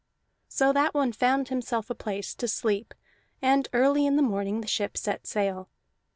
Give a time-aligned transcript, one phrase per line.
[0.47, 2.95] So that one found himself a place to sleep,
[3.39, 5.69] and early in the morning the ship set sail.